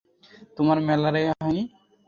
তোমার 0.57 0.77
ম্যালেরিয়া 0.87 1.33
হয়নি! 1.37 1.61